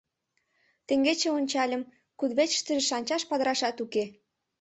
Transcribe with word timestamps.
Теҥгече 0.87 1.29
ончальым– 1.37 1.89
кудывечыштыже 2.19 2.83
шанчаш 2.89 3.23
падырашат 3.29 3.77
уке. 3.85 4.03